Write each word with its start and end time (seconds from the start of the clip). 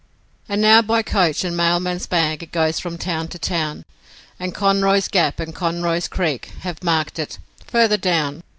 And 0.49 0.63
now 0.63 0.81
by 0.81 1.03
coach 1.03 1.43
and 1.43 1.55
mailman's 1.55 2.07
bag 2.07 2.41
it 2.41 2.51
goes 2.51 2.79
from 2.79 2.97
town 2.97 3.27
to 3.27 3.37
town, 3.37 3.85
And 4.39 4.51
Conroy's 4.51 5.07
Gap 5.07 5.39
and 5.39 5.53
Conroy's 5.53 6.07
Creek 6.07 6.53
have 6.61 6.81
marked 6.83 7.19
it 7.19 7.37
'further 7.67 7.97
down'. 7.97 8.41